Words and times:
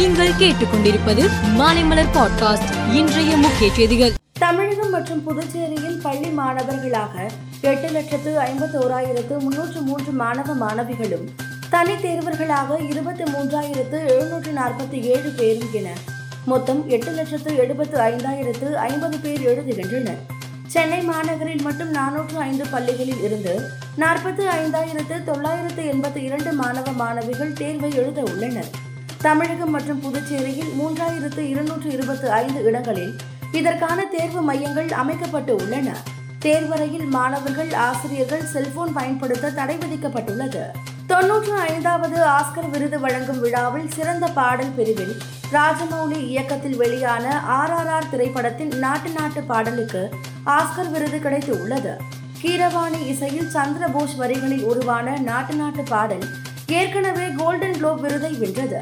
நீங்கள் 0.00 0.32
கேட்டுக்கொண்டிருப்பது 0.32 1.28
மாலைமலர் 1.58 2.12
பாட்காஸ்ட் 2.14 2.94
இன்றைய 2.94 3.36
முக்கிய 3.36 3.74
செய்திகள். 3.74 4.12
தமிழகம் 4.38 4.90
மற்றும் 4.90 5.22
புதுச்சேரியில் 5.22 6.00
பள்ளி 6.02 6.28
மாணவர்களாக 6.28 7.30
எட்டு 7.60 7.88
லட்சத்து 7.90 8.38
ஐம்பத்தோராயிரத்து 8.38 9.38
முன்னூற்று 9.38 9.80
மூன்று 9.80 10.12
மாணவ 10.12 10.54
மாணவிகளும் 10.54 11.28
தனி 11.70 11.92
தேர்வர்களாக 11.92 12.88
இருபத்தி 12.88 13.22
மூன்றாயிரத்து 13.22 14.06
எழுநூற்று 14.06 14.52
நாற்பத்தி 14.52 15.00
ஏழு 15.02 15.32
பேரும் 15.36 15.72
என 15.72 15.88
மொத்தம் 16.44 16.88
எட்டு 16.88 17.10
லட்சத்து 17.10 17.56
எழுபத்து 17.56 17.98
ஐந்தாயிரத்து 17.98 18.72
ஐம்பது 18.72 19.18
பேர் 19.18 19.40
எழுதுகின்றனர். 19.40 20.18
சென்னை 20.66 21.00
மாநகரில் 21.00 21.62
மட்டும் 21.62 21.94
நானூற்று 21.94 22.38
ஐந்து 22.38 22.66
பள்ளிகளில் 22.66 23.22
இருந்து 23.22 23.60
நாற்பத்து 23.96 24.46
ஐந்தாயிரத்து 24.46 25.24
தொள்ளாயிரத்து 25.24 25.82
எண்பத்தி 25.82 26.22
இரண்டு 26.22 26.52
மாணவ 26.52 26.92
மாணவிகள் 26.92 27.52
தேர்வை 27.52 27.94
எழுத 27.94 28.22
உள்ளனர். 28.22 28.88
தமிழகம் 29.24 29.74
மற்றும் 29.74 30.00
புதுச்சேரியில் 30.00 30.70
மூன்றாயிரத்து 30.78 31.42
இருநூற்று 31.52 31.88
இருபத்தி 31.90 32.28
ஐந்து 32.36 32.60
இடங்களில் 32.68 33.12
இதற்கான 33.58 34.04
தேர்வு 34.04 34.40
மையங்கள் 34.40 34.88
அமைக்கப்பட்டு 35.02 35.52
உள்ளன. 35.56 35.88
தேர்வறையில் 36.44 37.06
மாணவர்கள் 37.16 37.72
ஆசிரியர்கள் 37.86 38.44
செல்போன் 38.52 38.92
பயன்படுத்த 38.92 39.50
தடை 39.50 39.76
விதிக்கப்பட்டுள்ளது. 39.82 40.62
தொன்னூற்று 41.06 41.54
ஐந்தாவது 41.72 42.18
ஆஸ்கர் 42.36 42.70
விருது 42.70 43.00
வழங்கும் 43.00 43.40
விழாவில் 43.40 43.90
சிறந்த 43.96 44.26
பாடல் 44.38 44.72
பிரிவில் 44.76 45.14
ராஜமௌலி 45.56 46.20
இயக்கத்தில் 46.32 46.76
வெளியான 46.76 47.26
ஆர்ஆர்ஆர் 47.58 48.10
திரைப்படத்தின் 48.10 48.72
நாட்டு 48.78 49.12
நாட்டு 49.18 49.42
பாடலுக்கு 49.42 50.02
ஆஸ்கர் 50.58 50.90
விருது 50.90 51.18
கிடைத்து 51.18 51.52
உள்ளது 51.62 51.94
கீரவாணி 52.42 53.00
இசையில் 53.06 53.52
சந்திரபோஸ் 53.56 54.16
வரிகளில் 54.16 54.64
உருவான 54.64 55.18
நாட்டு 55.18 55.54
நாட்டு 55.54 55.82
பாடல் 55.82 56.26
ஏற்கனவே 56.80 57.28
கோல்டன் 57.36 57.78
குளோப் 57.78 58.00
விருதை 58.00 58.32
வென்றது. 58.42 58.80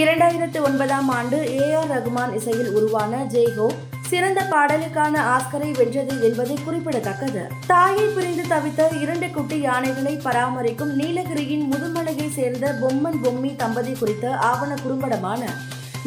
இரண்டாயிரத்து 0.00 0.58
ஒன்பதாம் 0.62 1.08
ஆண்டு 1.08 1.38
ஏ 1.60 1.74
ஆர் 1.74 1.88
ரகுமான் 1.92 2.32
இசையில் 2.34 2.68
உருவான 2.70 3.22
ஜெய்ஹோ 3.32 3.66
சிறந்த 4.10 4.40
பாடலுக்கான 4.50 5.14
ஆஸ்கரை 5.34 5.70
வென்றது 5.76 6.14
என்பது 6.28 6.54
குறிப்பிடத்தக்கது. 6.64 7.42
தாயை 7.66 8.04
பிரிந்து 8.06 8.42
தவித்த 8.42 9.00
இரண்டு 9.02 9.30
குட்டி 9.30 9.58
யானைகளை 9.60 10.14
பராமரிக்கும் 10.24 10.92
நீலகிரியின் 10.98 11.66
முதுமலையை 11.72 12.28
சேர்ந்த 12.28 12.72
பொம்மன் 12.82 13.18
பொம்மி 13.24 13.56
தம்பதி 13.56 13.92
குறித்த 13.92 14.36
ஆவண 14.50 14.74
குறும்படமான 14.74 15.42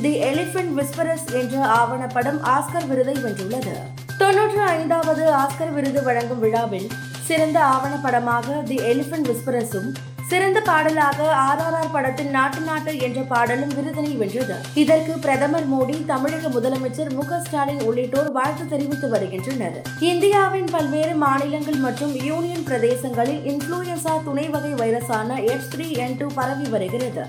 தி 0.02 0.14
எலிபென்ட் 0.22 0.74
விஸ்பரஸ் 0.78 1.28
என்ற 1.42 1.66
ஆவணப்படம் 1.80 2.42
ஆஸ்கர் 2.56 2.88
விருதை 2.88 3.14
வென்றுள்ளது. 3.14 3.76
தொன்னூற்று 4.18 4.62
ஐந்தாவது 4.62 5.26
ஆஸ்கர் 5.34 5.74
விருது 5.74 6.04
வழங்கும் 6.04 6.40
விழாவில் 6.40 6.90
சிறந்த 7.28 7.60
ஆவணப்படமாக 7.66 8.64
தி 8.64 8.76
எலிபென்ட் 8.76 9.30
விஸ்பரஸும் 9.30 9.92
சிறந்த 10.30 10.60
பாடலாக 10.62 11.20
ஆர்ஆர்ஆர் 11.48 11.92
படத்தின் 11.92 12.30
நாட்டு 12.30 12.60
நாட்டு 12.60 12.98
என்ற 12.98 13.22
பாடலும் 13.22 13.74
விருதினை 13.78 14.18
வென்றது. 14.18 14.56
இதற்கு 14.74 15.14
பிரதமர் 15.20 15.68
மோடி 15.74 16.06
தமிழக 16.06 16.48
முதலமைச்சர் 16.48 17.12
மு 17.14 17.24
க 17.26 17.40
ஸ்டாலின் 17.40 17.82
உள்ளிட்டோர் 17.82 18.32
வாழ்த்து 18.32 18.68
தெரிவித்து 18.68 19.10
வருகின்றனர். 19.10 19.78
இந்தியாவின் 20.00 20.70
பல்வேறு 20.72 21.16
மாநிலங்கள் 21.16 21.76
மற்றும் 21.76 22.14
யூனியன் 22.24 22.66
பிரதேசங்களில் 22.70 23.42
இன்ஃபுளுயன்சா 23.52 24.24
துணை 24.24 24.50
வகை 24.50 24.74
வைரஸான 24.74 25.44
எச் 25.44 25.70
த்ரீ 25.76 25.98
என் 25.98 26.18
டூ 26.18 26.28
பரவி 26.36 26.70
வருகிறது. 26.70 27.26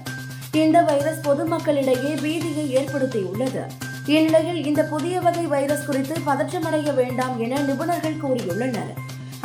இந்த 0.52 0.80
வைரஸ் 0.82 1.22
பொதுமக்களிடையே 1.28 2.12
பீதியை 2.24 2.66
ஏற்படுத்தியுள்ளது. 2.78 3.64
இந்நிலையில் 4.06 4.66
இந்த 4.66 4.82
புதிய 4.84 5.20
வகை 5.20 5.46
வைரஸ் 5.46 5.86
குறித்து 5.86 6.14
பதற்றமடைய 6.26 6.94
வேண்டாம் 6.94 7.40
என 7.40 7.60
நிபுணர்கள் 7.60 8.22
கூறியுள்ளனர். 8.22 8.92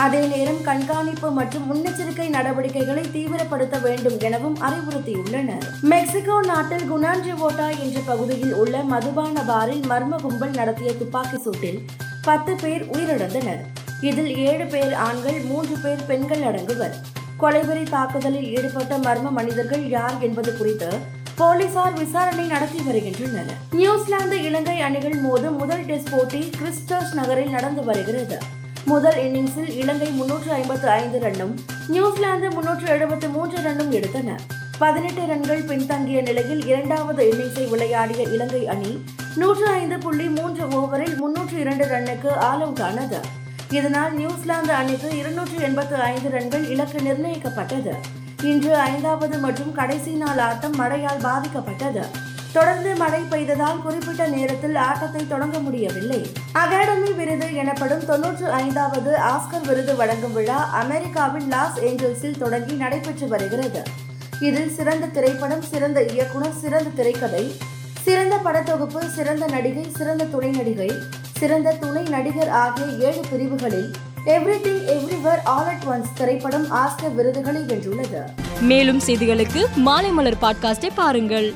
அதே 0.03 0.19
நேரம் 0.27 0.59
கண்காணிப்பு 0.63 1.31
மற்றும் 1.31 1.63
முன்னெச்சரிக்கை 1.69 2.29
நடவடிக்கைகளை 2.29 3.03
தீவிரப்படுத்த 3.13 3.81
வேண்டும் 3.81 4.17
எனவும் 4.19 4.57
அறிவுறுத்தியுள்ளனர். 4.61 5.65
மெக்சிகோ 5.81 6.35
நாட்டில் 6.45 6.85
குனான்ஜிவோட்டா 6.91 7.67
என்ற 7.79 7.99
பகுதியில் 8.05 8.53
உள்ள 8.53 8.83
மதுபான 8.83 9.41
பாரில் 9.41 9.81
மர்ம 9.89 10.19
கும்பல் 10.21 10.49
நடத்திய 10.49 10.93
துப்பாக்கி 10.93 11.37
சூட்டில் 11.37 11.79
பத்து 12.21 12.55
பேர் 12.55 12.83
உயிரிழந்தனர். 12.85 13.61
இதில் 14.01 14.35
ஏழு 14.35 14.65
பேர் 14.65 14.93
ஆண்கள் 14.93 15.39
மூன்று 15.39 15.77
பேர் 15.83 16.05
பெண்கள் 16.05 16.41
அடங்குவர். 16.41 16.95
கொலைவெறி 17.39 17.83
தாக்குதலில் 17.89 18.49
ஈடுபட்ட 18.57 18.97
மர்ம 18.97 19.31
மனிதர்கள் 19.31 19.89
யார் 19.89 20.15
என்பது 20.19 20.57
குறித்து 20.57 20.91
போலீசார் 21.35 21.93
விசாரணை 21.93 22.45
நடத்தி 22.45 22.79
வருகின்றனர். 22.85 23.51
நியூசிலாந்து 23.71 24.43
இலங்கை 24.43 24.79
அணிகள் 24.81 25.17
மோதும் 25.23 25.57
முதல் 25.57 25.85
டெஸ்ட் 25.85 26.09
போட்டி 26.09 26.51
கிறிஸ்டர்ஸ் 26.59 27.13
நகரில் 27.13 27.49
நடந்து 27.49 27.83
வருகிறது. 27.83 28.39
முதல் 28.85 29.31
இன்னிங்ஸில் 29.31 29.69
இலங்கை 29.69 30.09
முன்னூற்று 30.09 30.51
ஐம்பத்து 30.51 30.89
ஐந்து 30.89 31.19
ரன்னும் 31.19 31.57
நியூசிலாந்து 31.87 32.51
முன்னூற்று 32.51 32.87
எழுபத்து 32.87 33.29
மூன்று 33.29 33.57
ரன்னும் 33.57 33.91
எடுத்தன. 33.91 34.37
பதினெட்டு 34.77 35.25
ரன்கள் 35.25 35.63
பின்தங்கிய 35.63 36.21
நிலையில் 36.21 36.65
இரண்டாவது 36.65 37.33
இன்னிங்ஸை 37.33 37.69
விளையாடிய 37.69 38.23
இலங்கை 38.23 38.67
அணி 38.67 39.03
நூற்று 39.35 39.67
ஐந்து 39.67 39.97
புள்ளி 39.97 40.25
மூன்று 40.25 40.67
ஓவரில் 40.67 41.15
முன்னூற்று 41.15 41.59
இரண்டு 41.59 41.85
ரன்னுக்கு 41.85 42.29
ஆல் 42.29 42.61
அவுட் 42.61 42.81
ஆனது. 42.81 43.19
இதனால் 43.69 44.13
நியூசிலாந்து 44.13 44.73
அணிக்கு 44.73 45.17
இருநூற்று 45.17 45.61
எண்பத்து 45.61 45.95
ஐந்து 45.95 46.29
ரன்கள் 46.29 46.69
இலக்கு 46.69 46.97
நிர்ணயிக்கப்பட்டது. 46.97 47.93
இன்று 48.43 48.75
ஐந்தாவது 48.75 49.37
மற்றும் 49.37 49.71
கடைசி 49.71 50.11
நாள் 50.11 50.37
ஆட்டம் 50.37 50.75
மழையால் 50.75 51.17
பாதிக்கப்பட்டது. 51.17 52.05
தொடர்ந்து 52.57 52.95
மழை 52.95 53.19
பெய்ததால் 53.31 53.81
குறிப்பிட்ட 53.81 54.27
நேரத்தில் 54.27 54.75
ஆட்டத்தை 54.75 55.27
தொடங்க 55.27 55.59
முடியவில்லை. 55.59 56.19
அகாடமி 56.61 57.11
விருது 57.11 57.47
எனப்படும் 57.55 58.05
தொன்னூற்று 58.05 58.47
ஐந்தாவது 58.51 59.11
ஆஸ்கர் 59.31 59.65
விருது 59.67 59.95
வழங்கும் 59.95 60.33
விழா 60.33 60.59
அமெரிக்காவின் 60.81 61.47
லாஸ் 61.47 61.77
ஏஞ்சல்ஸில் 61.79 62.37
தொடங்கி 62.37 62.75
நடைபெற்று 62.83 63.27
வருகிறது. 63.27 63.81
இதில் 64.39 64.73
சிறந்த 64.77 65.05
திரைப்படம் 65.05 65.61
சிறந்த 65.61 65.99
இயக்குனர் 66.13 66.57
சிறந்த 66.61 66.89
திரைக்கதை 66.99 67.43
சிறந்த 68.05 68.35
படத்தொகுப்பு 68.45 68.99
சிறந்த 69.15 69.45
நடிகை 69.47 69.85
சிறந்த 69.97 70.23
துணை 70.23 70.49
நடிகை 70.49 70.89
சிறந்த 71.39 71.75
துணை 71.83 72.03
நடிகர் 72.15 72.49
ஆகிய 72.63 72.87
ஏழு 73.07 73.23
பிரிவுகளில் 73.31 73.89
everything 74.25 74.83
everywhere 74.95 75.41
all 75.55 75.71
at 75.73 75.87
once 75.89 76.13
திரைப்படம் 76.15 76.67
ஆஸ்கர் 76.71 77.15
விருதுகளை 77.15 77.61
வென்றுள்ளது. 77.61 78.21
மேலும் 78.61 79.01
செய்திகளுக்கு 79.07 79.63
மாலை 79.87 80.11
மலர் 80.11 80.41
பாட்காஸ்டை 80.41 80.91
பாருங்கள். 80.95 81.49